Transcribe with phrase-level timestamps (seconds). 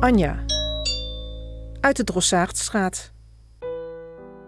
[0.00, 0.44] Anja.
[1.80, 3.12] Uit de Drossaardstraat.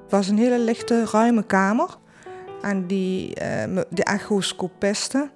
[0.02, 1.88] Het was een hele lichte, ruime kamer.
[2.62, 5.30] En die, uh, de echoscopiste,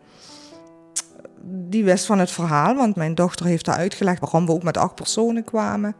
[1.42, 4.76] die wist van het verhaal, want mijn dochter heeft haar uitgelegd waarom we ook met
[4.76, 5.94] acht personen kwamen.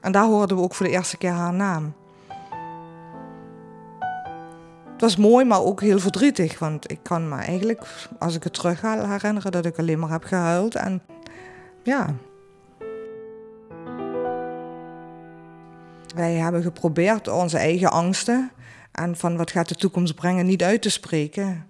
[0.00, 1.94] En daar hoorden we ook voor de eerste keer haar naam.
[4.92, 6.58] Het was mooi, maar ook heel verdrietig.
[6.58, 10.24] Want ik kan me eigenlijk, als ik het terug herinneren dat ik alleen maar heb
[10.24, 10.74] gehuild.
[10.74, 11.02] En
[11.82, 12.14] ja.
[16.18, 18.50] Wij hebben geprobeerd onze eigen angsten
[18.92, 21.66] en van wat gaat de toekomst brengen niet uit te spreken.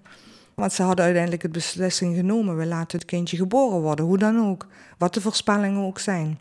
[0.54, 2.56] Want ze hadden uiteindelijk het beslissing genomen.
[2.56, 4.66] We laten het kindje geboren worden, hoe dan ook.
[4.98, 6.38] Wat de voorspellingen ook zijn.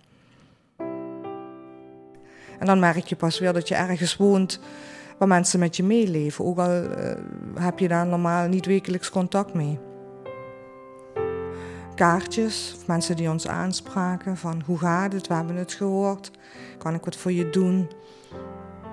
[2.60, 4.60] En dan merk je pas weer dat je ergens woont
[5.18, 6.46] waar mensen met je meeleven.
[6.46, 6.90] Ook al uh,
[7.56, 9.80] heb je daar normaal niet wekelijks contact mee.
[11.98, 16.32] Kaartjes, mensen die ons aanspraken van hoe gaat het, we hebben het gehoord,
[16.78, 17.90] kan ik wat voor je doen.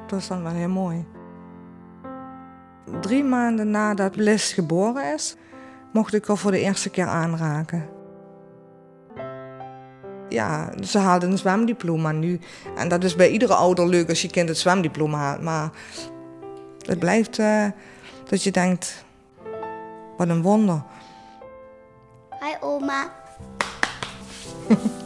[0.06, 1.06] Dat is dan wel heel mooi.
[3.00, 5.36] Drie maanden nadat Bliss geboren is,
[5.92, 7.88] mocht ik haar voor de eerste keer aanraken.
[10.28, 12.40] Ja, ze haalde een zwemdiploma nu.
[12.76, 15.42] En dat is bij iedere ouder leuk als je kind het zwemdiploma haalt.
[15.42, 15.70] Maar
[16.86, 17.66] het blijft uh,
[18.28, 19.04] dat je denkt,
[20.16, 20.82] wat een wonder.
[22.44, 23.10] 爱我吗？